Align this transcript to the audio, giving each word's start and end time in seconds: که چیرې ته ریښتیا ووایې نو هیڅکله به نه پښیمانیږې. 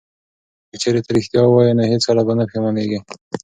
که 0.69 0.75
چیرې 0.81 1.01
ته 1.05 1.09
ریښتیا 1.15 1.41
ووایې 1.45 1.73
نو 1.77 1.83
هیڅکله 1.91 2.21
به 2.27 2.33
نه 2.39 2.43
پښیمانیږې. 2.47 2.99